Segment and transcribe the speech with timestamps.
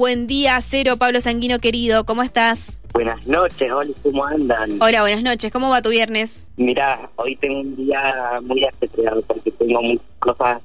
[0.00, 2.78] Buen día, Cero, Pablo Sanguino querido, ¿cómo estás?
[2.94, 4.78] Buenas noches, Oli, ¿cómo andan?
[4.80, 6.40] Hola, buenas noches, ¿cómo va tu viernes?
[6.56, 10.62] Mirá, hoy tengo un día muy ajetreado porque tengo muchas cosas,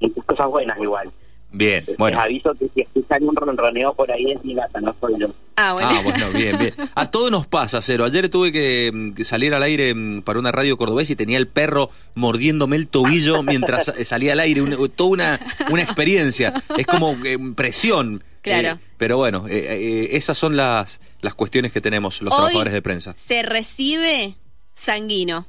[0.00, 1.10] muchas cosas buenas igual.
[1.50, 2.18] Bien, Les bueno.
[2.18, 5.26] aviso que si escuchan un ronroneo por ahí es mi gata, no soy yo.
[5.56, 5.90] Ah, bueno.
[5.92, 6.72] Ah, bueno, bien, bien.
[6.94, 8.06] A todos nos pasa, Cero.
[8.06, 11.36] Ayer tuve que, mm, que salir al aire mm, para una radio cordobés y tenía
[11.36, 14.62] el perro mordiéndome el tobillo mientras salía al aire.
[14.62, 16.54] Una- toda una, una experiencia.
[16.78, 18.24] Es como eh, presión.
[18.42, 18.68] Claro.
[18.70, 22.72] Eh, pero bueno, eh, eh, esas son las, las cuestiones que tenemos los Hoy trabajadores
[22.72, 23.14] de prensa.
[23.16, 24.34] Se recibe
[24.74, 25.46] Sanguino.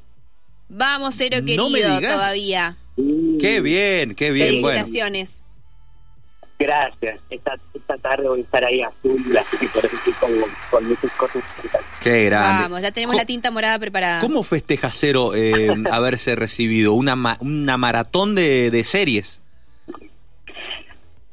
[0.69, 2.13] Vamos, Cero No querido, me digas.
[2.13, 2.77] todavía.
[2.95, 4.61] Qué bien, qué bien.
[4.61, 5.39] Bueno, Felicitaciones.
[6.59, 10.31] Gracias, esta, esta tarde voy a estar ahí azul, así que por eso estoy con,
[10.69, 11.43] con muchas cosas.
[11.99, 12.63] qué grande.
[12.63, 14.21] Vamos, ya tenemos la tinta morada preparada.
[14.21, 19.41] ¿Cómo festeja Cero eh, haberse recibido una, ma- una maratón de, de series?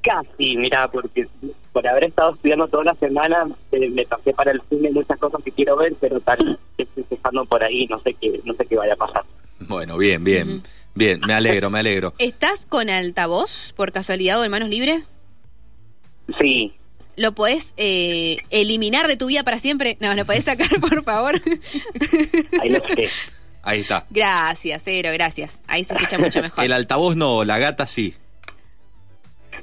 [0.03, 1.29] Casi, mira, porque
[1.73, 5.43] por haber estado estudiando toda la semana eh, me pasé para el cine muchas cosas
[5.45, 8.77] que quiero ver, pero tal estoy dejando por ahí, no sé qué, no sé qué
[8.77, 9.25] vaya a pasar.
[9.59, 10.63] Bueno, bien, bien.
[10.95, 12.15] Bien, me alegro, me alegro.
[12.19, 15.09] ¿Estás con altavoz por casualidad o en manos libres?
[16.41, 16.75] Sí,
[17.21, 19.99] ¿Lo podés eh, eliminar de tu vida para siempre?
[20.01, 21.35] No, ¿lo podés sacar, por favor?
[22.63, 23.11] ahí lo sé.
[23.63, 24.07] Ahí está.
[24.09, 25.61] gracias, Cero, gracias.
[25.67, 26.65] Ahí se escucha mucho mejor.
[26.65, 28.15] El altavoz no, la gata sí.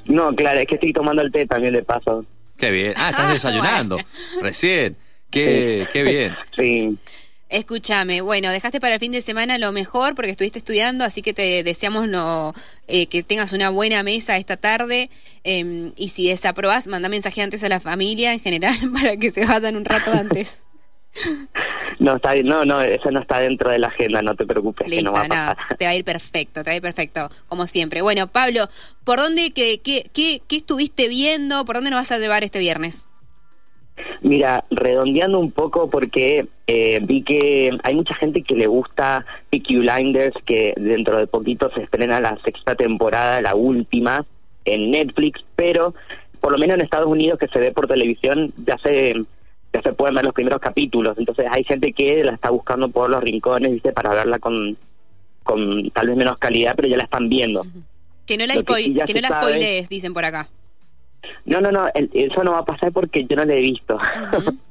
[0.07, 2.25] No, claro, es que estoy tomando el té también de paso.
[2.57, 2.93] Qué bien.
[2.97, 3.97] Ah, estás Ah, desayunando.
[4.41, 4.97] Recién.
[5.29, 6.35] Qué, qué bien.
[6.57, 6.97] Sí.
[7.49, 11.33] Escúchame, bueno, dejaste para el fin de semana lo mejor porque estuviste estudiando, así que
[11.33, 12.53] te deseamos no,
[12.89, 15.09] eh, que tengas una buena mesa esta tarde
[15.45, 19.45] eh, y si desaprobás, manda mensaje antes a la familia en general para que se
[19.45, 20.57] vayan un rato antes.
[21.99, 24.89] No, está bien, no, no, eso no está dentro de la agenda, no te preocupes,
[24.89, 25.57] que no va a no, pasar.
[25.77, 28.01] te va a ir perfecto, te va a ir perfecto, como siempre.
[28.01, 28.67] Bueno, Pablo,
[29.03, 31.65] ¿por dónde, qué, qué, qué, qué estuviste viendo?
[31.65, 33.07] ¿Por dónde nos vas a llevar este viernes?
[34.21, 39.77] Mira, redondeando un poco porque eh, vi que hay mucha gente que le gusta Peaky
[39.77, 44.25] Blinders, que dentro de poquito se estrena la sexta temporada, la última,
[44.65, 45.95] en Netflix, pero
[46.39, 49.15] por lo menos en Estados Unidos que se ve por televisión ya se
[49.73, 53.09] ya se pueden ver los primeros capítulos, entonces hay gente que la está buscando por
[53.09, 53.91] los rincones, ¿viste?
[53.93, 54.77] para verla con,
[55.43, 57.65] con tal vez menos calidad, pero ya la están viendo.
[58.25, 60.25] Que no la, que spoil- sí ya que se no la sabe- spoilees, dicen por
[60.25, 60.47] acá.
[61.45, 63.97] No, no, no, el- eso no va a pasar porque yo no la he visto.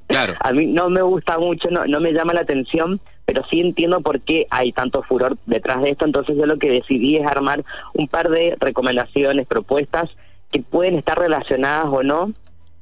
[0.08, 0.34] Claro.
[0.38, 4.02] A mí no me gusta mucho, no, no me llama la atención, pero sí entiendo
[4.02, 6.04] por qué hay tanto furor detrás de esto.
[6.04, 10.08] Entonces yo lo que decidí es armar un par de recomendaciones, propuestas
[10.52, 12.32] que pueden estar relacionadas o no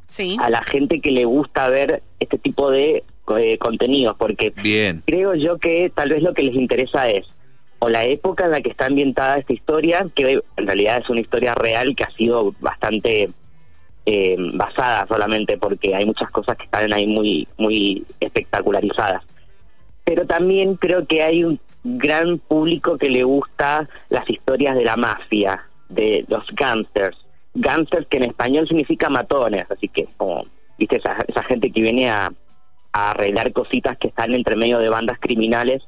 [0.06, 0.36] Sí.
[0.40, 3.04] a la gente que le gusta ver este tipo de
[3.36, 5.02] eh, contenidos, porque Bien.
[5.06, 7.26] creo yo que tal vez lo que les interesa es
[7.78, 11.20] o la época en la que está ambientada esta historia, que en realidad es una
[11.20, 13.30] historia real que ha sido bastante
[14.06, 19.22] eh, basada solamente porque hay muchas cosas que están ahí muy muy espectacularizadas.
[20.04, 24.96] Pero también creo que hay un gran público que le gusta las historias de la
[24.96, 27.16] mafia, de los gangsters.
[27.54, 30.44] Gangsters que en español significa matones, así que como,
[30.78, 32.32] viste, esa, esa gente que viene a,
[32.92, 35.82] a arreglar cositas que están entre medio de bandas criminales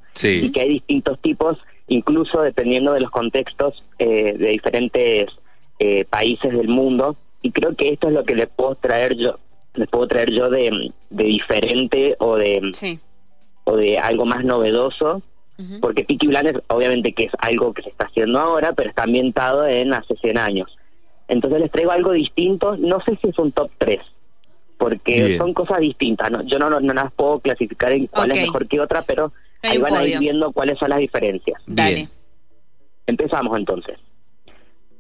[0.44, 5.26] y que hay distintos tipos, incluso dependiendo de los contextos eh, de diferentes
[5.78, 7.16] eh, países del mundo.
[7.42, 9.38] Y creo que esto es lo que les puedo traer yo,
[9.74, 12.98] les puedo traer yo de, de diferente o de, Sí.
[13.64, 15.22] o de algo más novedoso,
[15.80, 19.66] porque Peaky Blinders obviamente que es algo que se está haciendo ahora, pero está ambientado
[19.66, 20.75] en hace 100 años.
[21.28, 24.00] Entonces les traigo algo distinto, no sé si es un top 3,
[24.78, 25.38] porque Bien.
[25.38, 26.42] son cosas distintas, ¿no?
[26.42, 29.32] yo no, no, no las puedo clasificar en cuál es mejor que otra, pero
[29.62, 31.60] hay ahí van a ir viendo cuáles son las diferencias.
[31.66, 31.94] Dale.
[31.94, 32.08] Bien.
[33.06, 33.98] Empezamos entonces.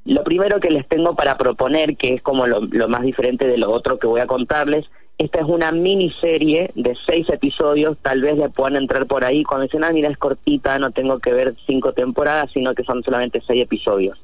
[0.04, 3.58] Lo primero que les tengo para proponer, que es como lo, lo más diferente de
[3.58, 4.86] lo otro que voy a contarles,
[5.18, 9.64] esta es una miniserie de seis episodios, tal vez le puedan entrar por ahí, cuando
[9.64, 13.42] dicen, ah, mira, es cortita, no tengo que ver cinco temporadas, sino que son solamente
[13.46, 14.18] seis episodios.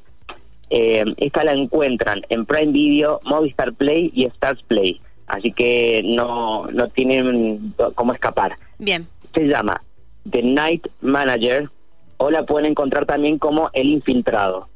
[0.74, 6.66] Eh, esta la encuentran en Prime Video, Movistar Play y Stars Play, así que no,
[6.72, 9.06] no tienen cómo escapar Bien.
[9.34, 9.82] se llama
[10.30, 11.68] The Night Manager
[12.16, 14.68] o la pueden encontrar también como El Infiltrado.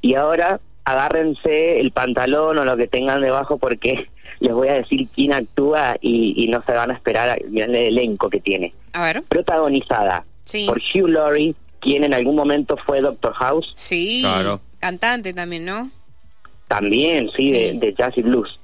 [0.00, 4.08] Y ahora agárrense el pantalón o lo que tengan debajo porque
[4.40, 7.74] les voy a decir quién actúa y, y no se van a esperar a el
[7.74, 8.72] elenco que tiene.
[8.92, 9.22] A ver.
[9.28, 10.64] Protagonizada Sí.
[10.66, 14.20] por Hugh Laurie, quien en algún momento fue Doctor House, Sí.
[14.22, 14.60] Claro.
[14.78, 15.90] Cantante también, ¿no?
[16.68, 17.78] también, sí, De, Sí.
[17.78, 18.60] de Jazz y Blues.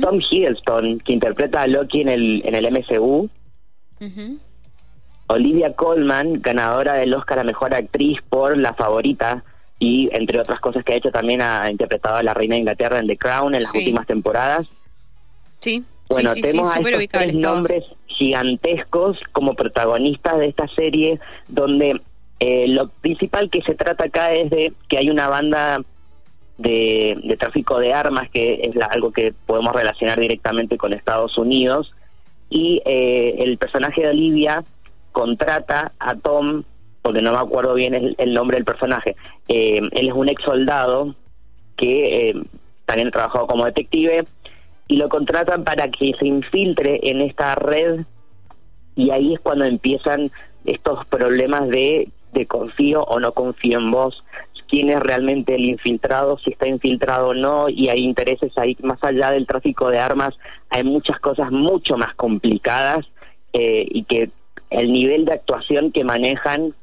[0.00, 3.28] Tom Hiddleston, que interpreta a Loki en el, en el MCU.
[5.28, 9.44] Olivia Colman, ganadora del Oscar a Mejor Actriz por La Favorita
[9.78, 12.98] y entre otras cosas que ha hecho también ha interpretado a la Reina de Inglaterra
[12.98, 13.78] en The Crown en las Sí.
[13.78, 14.66] últimas temporadas.
[15.60, 15.84] Sí.
[16.08, 17.42] Bueno, sí, sí, tenemos sí, a estos tres todos.
[17.56, 21.18] nombres gigantescos como protagonistas de esta serie,
[21.48, 22.00] donde
[22.38, 25.82] eh, lo principal que se trata acá es de que hay una banda
[26.58, 31.92] de, tráfico de armas, que es algo que podemos relacionar directamente con Estados Unidos,
[32.48, 34.64] y eh, el personaje de Olivia
[35.12, 36.62] contrata a Tom,
[37.02, 39.16] porque no me acuerdo bien el, nombre del personaje,
[39.48, 41.14] eh, él es un ex soldado
[41.76, 42.34] que
[42.84, 44.26] también ha trabajado como detective,
[44.88, 48.00] y lo contratan para que se infiltre en esta red.
[48.94, 50.30] Y ahí es cuando empiezan
[50.64, 54.22] estos problemas de, de confío o no confío en vos,
[54.68, 59.02] quién es realmente el infiltrado, si está infiltrado o no, y hay intereses ahí, más
[59.02, 60.34] allá del tráfico de armas,
[60.70, 63.06] hay muchas cosas mucho más complicadas
[63.52, 64.30] eh, y que
[64.70, 66.74] el nivel de actuación que manejan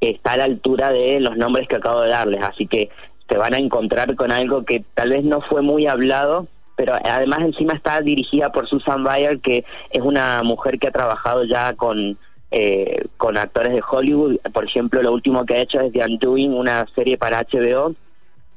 [0.00, 2.90] está a la altura de los nombres que acabo de darles, así que
[3.26, 6.46] te van a encontrar con algo que tal vez no fue muy hablado,
[6.76, 11.44] pero además encima está dirigida por Susan Bayer, que es una mujer que ha trabajado
[11.44, 12.18] ya con
[12.50, 14.38] eh, con actores de Hollywood.
[14.52, 17.94] Por ejemplo, lo último que ha hecho es The Undoing, una serie para HBO,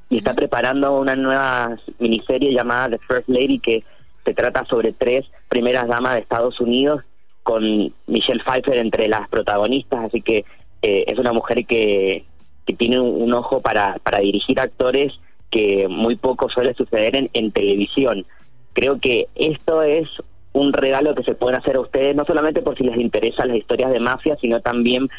[0.10, 3.84] y está preparando una nueva miniserie llamada The First Lady, que
[4.26, 7.04] se trata sobre tres primeras damas de Estados Unidos,
[7.44, 10.46] con Michelle Pfeiffer entre las protagonistas, así que
[10.82, 12.26] eh, es una mujer que,
[12.66, 15.14] que tiene un, un ojo para, para dirigir actores
[15.50, 18.26] que muy poco suele suceder en, en televisión.
[18.74, 20.08] Creo que esto es
[20.54, 23.58] un regalo que se pueden hacer a ustedes, no solamente por si les interesan las
[23.58, 25.10] historias de mafia, sino también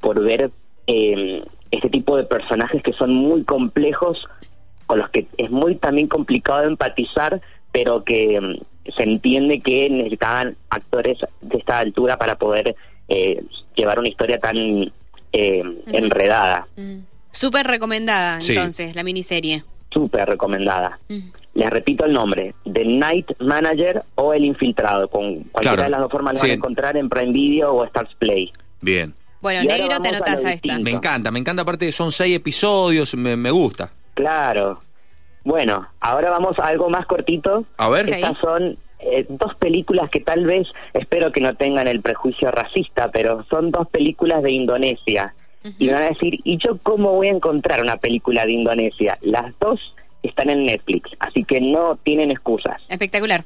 [0.00, 0.50] por ver
[0.86, 4.18] eh, este tipo de personajes que son muy complejos,
[4.86, 7.40] con los que es muy también complicado de empatizar,
[7.70, 12.74] pero que mm, se entiende que necesitaban actores de esta altura para poder
[13.08, 13.42] eh,
[13.76, 14.56] llevar una historia tan
[15.32, 15.62] eh,
[15.92, 16.66] enredada.
[16.76, 16.98] Mm.
[17.30, 18.56] Súper recomendada, Sí.
[18.56, 19.62] entonces, la miniserie.
[19.92, 20.98] Súper recomendada.
[21.08, 21.18] Mm.
[21.60, 25.08] Les repito el nombre, The Night Manager o El Infiltrado.
[25.08, 25.82] Con cualquiera Claro.
[25.82, 26.46] de las dos formas lo Sí.
[26.46, 28.50] van a encontrar en Prime Video o Stars Play.
[28.80, 29.12] Bien.
[29.42, 30.78] Bueno, Y negro, te vamos a a esta.
[30.78, 31.60] Me encanta, me encanta.
[31.60, 33.90] Aparte, son seis episodios, me, me gusta.
[34.14, 34.80] Claro.
[35.44, 37.66] Bueno, ahora vamos a algo más cortito.
[37.76, 38.06] A ver.
[38.06, 38.12] Sí.
[38.12, 43.10] Estas son eh, dos películas que tal vez, espero que no tengan el prejuicio racista,
[43.10, 45.34] pero son dos películas de Indonesia.
[45.78, 49.18] Y van a decir, ¿y yo cómo voy a encontrar una película de Indonesia?
[49.20, 49.78] Las dos
[50.22, 52.80] están en Netflix, así que no tienen excusas.
[52.88, 53.44] Espectacular.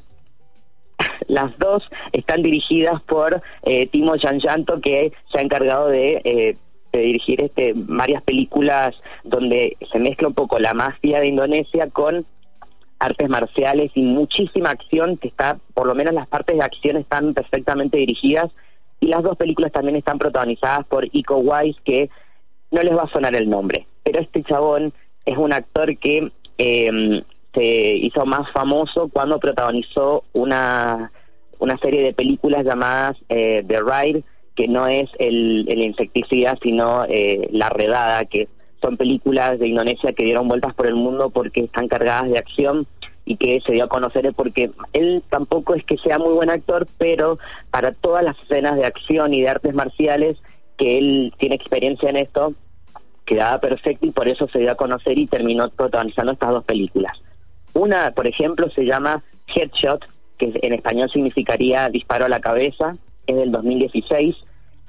[1.29, 1.83] Las dos
[2.13, 6.57] están dirigidas por eh, Timo Yanyanto, que se ha encargado de, eh,
[6.93, 8.95] de dirigir este varias películas
[9.25, 12.27] donde se mezcla un poco la mafia de Indonesia con
[12.99, 17.35] artes marciales y muchísima acción que está, por lo menos las partes de acción están
[17.35, 18.51] perfectamente dirigidas
[19.01, 22.09] y las dos películas también están protagonizadas por Iko Wise, que
[22.71, 24.95] no les va a sonar el nombre, pero este chabón
[25.27, 27.23] es un actor que eh,
[27.55, 31.13] se hizo más famoso cuando protagonizó una,
[31.59, 34.25] una serie de películas llamadas eh, The Ride,
[34.57, 38.49] que no es el, el insecticida, sino eh, La Redada, que
[38.81, 42.87] son películas de Indonesia que dieron vueltas por el mundo porque están cargadas de acción
[43.25, 46.87] y que se dio a conocer porque él tampoco es que sea muy buen actor,
[46.99, 47.39] pero
[47.71, 50.37] para todas las escenas de acción y de artes marciales
[50.77, 52.53] que él tiene experiencia en esto,
[53.25, 57.13] quedaba perfecto y por eso se dio a conocer y terminó protagonizando estas dos películas.
[57.73, 59.23] Una, por ejemplo, se llama
[59.55, 60.05] Headshot,
[60.39, 64.37] que en español significaría disparo a la cabeza, es del 2016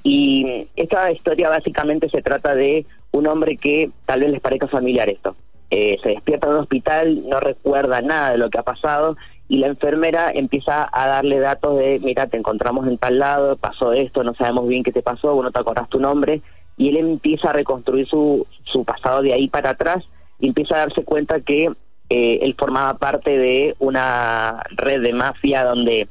[0.03, 5.09] y esta historia básicamente se trata de un hombre que tal vez les parezca familiar
[5.09, 5.35] esto.
[5.71, 9.57] Eh, se despierta en un hospital, no recuerda nada de lo que ha pasado y
[9.57, 14.23] la enfermera empieza a darle datos de, mira, te encontramos en tal lado, pasó esto,
[14.23, 16.41] no sabemos bien qué te pasó, vos no te acordás tu nombre,
[16.77, 20.03] y él empieza a reconstruir su, su pasado de ahí para atrás
[20.39, 21.71] y empieza a darse cuenta que
[22.09, 26.07] eh, él formaba parte de una red de mafia donde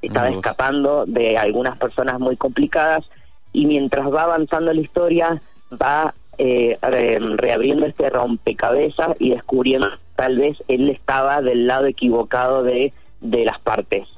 [0.00, 3.04] estaba escapando de algunas personas muy complicadas
[3.52, 5.40] y mientras va avanzando la historia
[5.80, 11.86] va eh, re- reabriendo este rompecabezas y descubriendo que tal vez él estaba del lado
[11.86, 14.08] equivocado de, de las partes.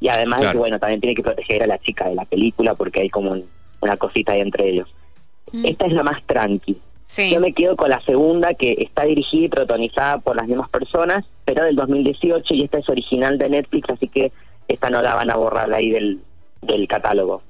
[0.00, 0.58] Y además, Claro.
[0.58, 3.48] bueno, también tiene que proteger a la chica de la película porque hay como un-
[3.80, 4.88] una cosita ahí entre ellos.
[5.52, 5.66] Mm.
[5.66, 6.78] Esta es la más tranqui.
[7.06, 7.30] Sí.
[7.30, 11.24] Yo me quedo con la segunda que está dirigida y protagonizada por las mismas personas,
[11.44, 14.32] pero del 2018 y esta es original de Netflix, así que
[14.68, 16.20] esta no la van a borrar ahí del,
[16.62, 17.42] del catálogo.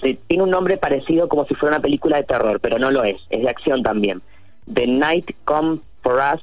[0.00, 3.02] Sí, tiene un nombre parecido como si fuera una película de terror, pero no lo
[3.02, 4.22] es, es de acción también.
[4.72, 6.42] The Night Come For Us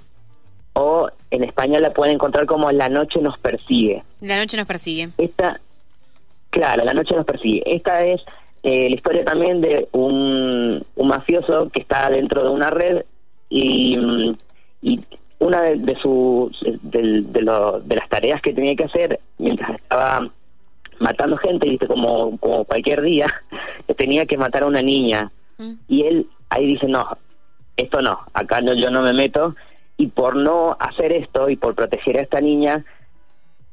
[0.73, 4.03] o en español la pueden encontrar como La Noche Nos Persigue.
[4.19, 5.09] La noche nos persigue.
[5.17, 5.61] Esta,
[6.49, 7.63] claro, la noche nos persigue.
[7.65, 8.21] Esta es
[8.65, 13.03] eh, la historia también de un, un mafioso que está dentro de una red
[13.49, 14.35] y, mm,
[14.81, 14.99] y
[15.39, 19.69] una de, de sus de, de lo- de las tareas que tenía que hacer mientras
[19.75, 20.27] estaba
[20.99, 23.27] matando gente, viste, como, como cualquier día,
[23.97, 25.31] tenía que matar a una niña.
[25.57, 25.73] Mm.
[25.87, 27.05] Y él ahí dice, no,
[27.77, 29.55] esto no, acá no, yo no me meto.
[29.97, 32.83] Y por no hacer esto y por proteger a esta niña,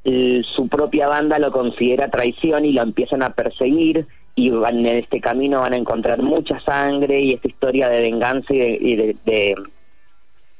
[0.04, 5.20] su propia banda lo considera traición y lo empiezan a perseguir y van en este
[5.20, 9.16] camino van a encontrar mucha sangre y esta historia de venganza y de, y de,
[9.26, 9.54] de,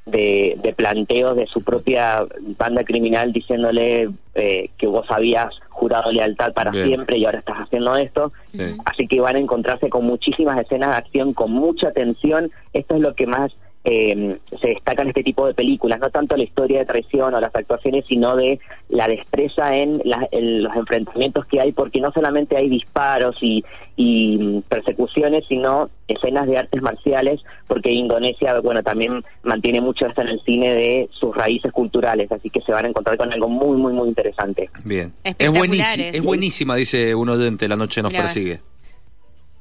[0.06, 2.26] de- de planteos de su propia
[2.58, 6.86] banda criminal diciéndole eh, que vos habías jurado lealtad para Bien.
[6.86, 8.32] siempre y ahora estás haciendo esto.
[8.52, 8.76] Sí.
[8.84, 12.50] Así que van a encontrarse con muchísimas escenas de acción, con mucha tensión.
[12.72, 13.52] Esto es lo que más
[13.84, 17.40] eh, se destaca en este tipo de películas, no tanto la historia de traición o
[17.40, 22.12] las actuaciones, sino de la destreza en, la- en los enfrentamientos que hay, porque no
[22.12, 23.64] solamente hay disparos y,
[23.96, 30.20] y mm, persecuciones, sino escenas de artes marciales, porque Indonesia, bueno, también mantiene mucho esto
[30.22, 33.48] en el cine de sus raíces culturales, así que se van a encontrar con algo
[33.48, 34.70] muy, muy, muy interesante.
[34.84, 35.12] Bien.
[35.24, 38.24] Es buenísima, es buenísima, dice un oyente, La noche nos Mirá.
[38.24, 38.60] persigue.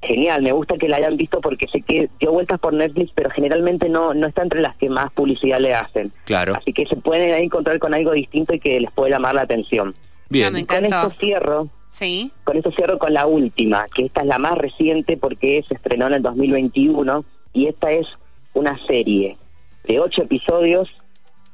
[0.03, 3.29] Genial, me gusta que la hayan visto porque sé que dio vueltas por Netflix, pero
[3.29, 6.11] generalmente no, no está entre las que más publicidad le hacen.
[6.25, 6.55] Claro.
[6.55, 9.41] Así que se pueden ahí encontrar con algo distinto y que les puede llamar la
[9.41, 9.93] atención.
[10.29, 10.53] Bien.
[10.53, 12.31] Me Con esto cierro, Sí.
[12.45, 16.07] con esto cierro con la última, que esta es la más reciente porque se estrenó
[16.07, 18.07] en el 2021 y esta es
[18.53, 19.37] una serie
[19.83, 20.89] de ocho episodios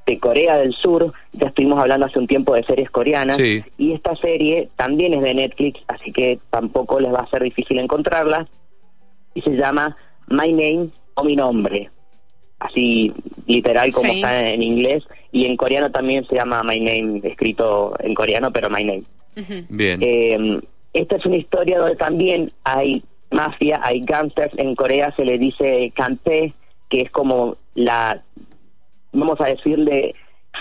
[0.08, 1.14] de Corea del Sur.
[1.34, 3.64] Ya estuvimos hablando hace un tiempo de series coreanas Sí.
[3.78, 7.78] y esta serie también es de Netflix, así que tampoco les va a ser difícil
[7.78, 8.48] encontrarla
[9.36, 9.96] y se llama
[10.30, 11.92] My Name o Mi Nombre.
[12.60, 13.14] Así
[13.46, 14.16] literal como Sí.
[14.16, 18.70] está en inglés y en coreano también se llama My Name, escrito en coreano pero
[18.70, 19.04] My Name.
[19.70, 20.00] Bien.
[20.02, 20.60] Eh,
[20.94, 24.58] esta es una historia donde también hay mafia, hay gangsters.
[24.58, 26.54] En Corea se le dice kante,
[26.90, 28.24] que es como la,
[29.20, 30.16] vamos a decirle,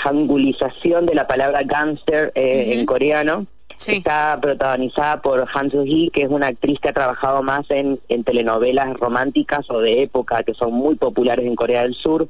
[0.04, 3.46] hangulización de la palabra gangster eh, en coreano.
[3.76, 3.96] Sí.
[3.96, 8.24] Está protagonizada por Han Soo-hee, que es una actriz que ha trabajado más en, en
[8.24, 12.28] telenovelas románticas o de época que son muy populares en Corea del Sur.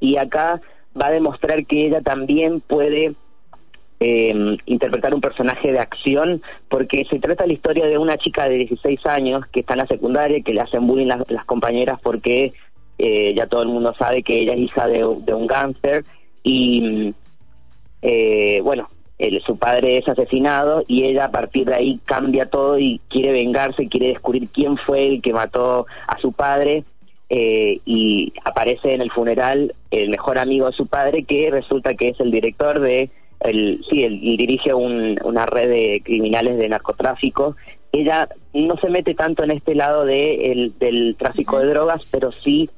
[0.00, 0.60] Y acá
[1.00, 3.14] va a demostrar que ella también puede
[4.00, 8.56] eh, interpretar un personaje de acción, porque se trata la historia de una chica de
[8.56, 12.54] 16 años que está en la secundaria, que le hacen bullying las, las compañeras porque
[13.02, 16.04] eh, ya todo el mundo sabe que ella es hija de, de un gánster
[16.42, 17.14] y
[18.02, 18.88] eh, bueno,
[19.18, 23.32] el- su padre es asesinado y ella a partir de ahí cambia todo y quiere
[23.32, 26.84] vengarse, quiere descubrir quién fue el que mató a su padre
[27.28, 32.08] eh, y aparece en el funeral el mejor amigo de su padre que resulta que
[32.08, 37.56] es el director de el sí él dirige un- una red de criminales de narcotráfico.
[37.92, 42.32] Ella no se mete tanto en este lado de el- del tráfico de drogas pero
[42.44, 42.68] sí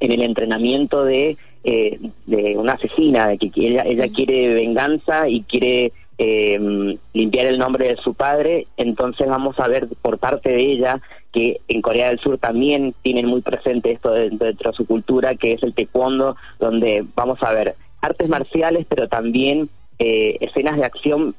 [0.00, 5.42] en el entrenamiento de, eh, de una asesina, de que ella, ella quiere venganza y
[5.42, 10.62] quiere eh, limpiar el nombre de su padre, entonces vamos a ver por parte de
[10.72, 11.00] ella
[11.32, 15.34] que en Corea del Sur también tienen muy presente esto de- dentro de su cultura,
[15.34, 20.84] que es el taekwondo, donde vamos a ver artes marciales, pero también eh, escenas de
[20.84, 21.34] acción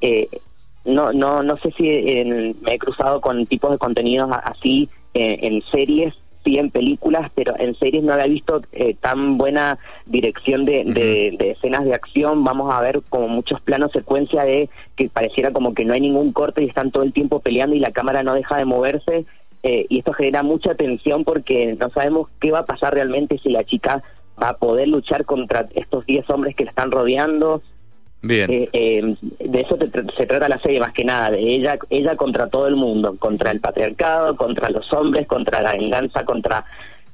[0.00, 0.28] eh,
[0.84, 5.60] no no no sé si en- me he cruzado con tipos de contenidos así en
[5.72, 6.14] series
[6.44, 11.36] sí en películas pero en series no había visto eh, tan buena dirección de, de-
[11.38, 12.44] de escenas de acción.
[12.44, 16.32] Vamos a ver como muchos planos secuencia de que pareciera como que no hay ningún
[16.32, 19.26] corte y están todo el tiempo peleando y la cámara no deja de moverse
[19.62, 23.50] eh, y esto genera mucha tensión porque no sabemos qué va a pasar realmente si
[23.50, 24.02] la chica
[24.42, 27.60] va a poder luchar contra estos 10 hombres que la están rodeando
[28.50, 32.16] Eh, eh, de eso te- se trata la serie más que nada, de ella, ella
[32.16, 36.64] contra todo el mundo, contra el patriarcado, contra los hombres, contra la venganza, contra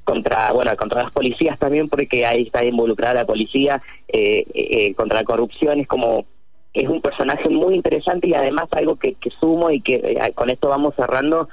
[0.04, 5.24] contra bueno contra las policías también porque ahí está involucrada la policía eh, contra la
[5.24, 6.26] corrupción es como
[6.72, 10.68] es un personaje muy interesante y además algo que, que sumo y que con esto
[10.68, 11.48] vamos cerrando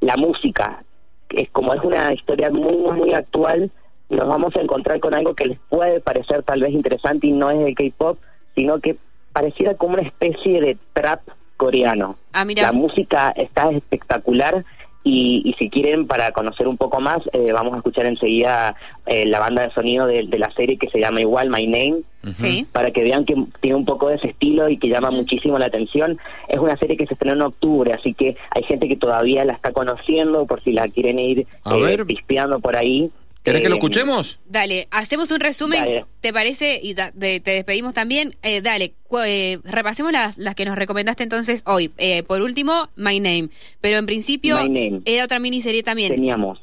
[0.00, 0.84] la música
[1.30, 3.70] es como es una historia muy muy actual
[4.10, 7.50] nos vamos a encontrar con algo que les puede parecer tal vez interesante y no
[7.50, 8.18] es el K-pop,
[8.54, 8.96] sino que
[9.32, 11.20] pareciera como una especie de trap
[11.56, 12.16] coreano.
[12.32, 12.62] Ah, mira.
[12.62, 14.64] La música está espectacular
[15.06, 19.26] y, y si quieren para conocer un poco más eh, vamos a escuchar enseguida eh,
[19.26, 22.00] la banda de sonido de, de la serie que se llama igual My Name
[22.32, 22.66] Sí.
[22.72, 25.66] para que vean que tiene un poco de ese estilo y que llama muchísimo la
[25.66, 26.18] atención.
[26.48, 29.52] Es una serie que se estrenó en octubre, así que hay gente que todavía la
[29.52, 33.10] está conociendo por si la quieren ir eh, pispeando por ahí.
[33.44, 34.40] ¿Querés que lo Eh, escuchemos?
[34.48, 36.04] Dale, hacemos un resumen, Dale.
[36.22, 36.80] ¿te parece?
[36.82, 38.34] Y da- de- te despedimos también.
[38.42, 41.92] Eh, dale, cu- eh, repasemos las, las que nos recomendaste entonces hoy.
[41.98, 43.50] Eh, por último, My Name.
[43.82, 45.02] Pero en principio, My Name.
[45.04, 46.10] era otra miniserie también.
[46.14, 46.58] Teníamos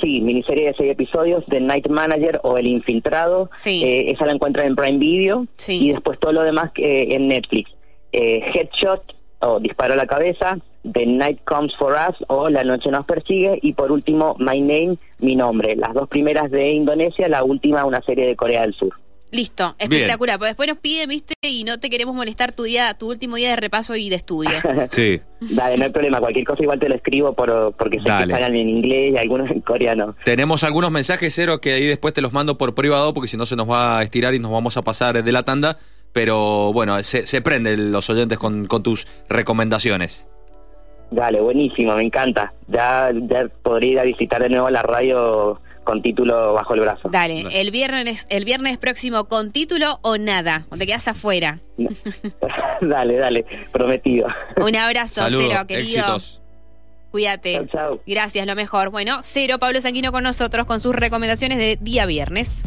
[0.00, 3.50] Sí, miniserie de seis episodios, The Night Manager o El Infiltrado.
[3.56, 3.82] Sí.
[3.84, 5.46] Eh, esa la encuentran en Prime Video.
[5.56, 5.78] Sí.
[5.84, 7.70] Y después todo lo demás eh, en Netflix.
[8.12, 9.02] Eh, Headshot
[9.40, 10.58] o Disparo a la cabeza,
[10.90, 13.58] The Night Comes for Us o La Noche nos persigue.
[13.62, 15.76] Y por último, My Name, mi nombre.
[15.76, 18.94] Las dos primeras de Indonesia, la última una serie de Corea del Sur.
[19.32, 20.38] Listo, espectacular.
[20.38, 23.50] Porque después nos piden, viste, y no te queremos molestar tu día, tu último día
[23.50, 24.50] de repaso y de estudio.
[24.90, 25.20] Sí.
[25.40, 26.20] Dale, no hay problema.
[26.20, 28.28] Cualquier cosa igual te lo escribo por, porque sé Dale.
[28.28, 30.14] que están en inglés y algunos en coreano.
[30.24, 33.44] Tenemos algunos mensajes, Cero, que ahí después te los mando por privado porque si no
[33.44, 35.76] se nos va a estirar y nos vamos a pasar de la tanda.
[36.16, 40.26] Pero bueno, se, se prenden los oyentes con, con tus recomendaciones.
[41.10, 42.54] Dale, buenísimo, me encanta.
[42.68, 47.10] Ya, ya podría ir a visitar de nuevo la radio con título bajo el brazo.
[47.10, 51.58] Dale, el viernes, el viernes próximo con título o nada, o te quedas afuera.
[52.80, 54.26] dale, dale, prometido.
[54.56, 55.98] Un abrazo, Saludos, Cero, querido.
[55.98, 56.40] éxitos.
[57.10, 57.52] Cuídate.
[57.52, 58.00] Chau, chau.
[58.06, 58.88] Gracias, lo mejor.
[58.88, 62.62] Bueno, Cero, Pablo Sanguino con nosotros con sus recomendaciones de día viernes.